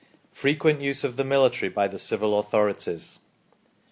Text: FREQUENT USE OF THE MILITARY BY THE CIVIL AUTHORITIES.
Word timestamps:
FREQUENT 0.31 0.81
USE 0.81 1.03
OF 1.03 1.15
THE 1.15 1.23
MILITARY 1.23 1.69
BY 1.69 1.87
THE 1.89 1.99
CIVIL 1.99 2.33
AUTHORITIES. 2.33 3.19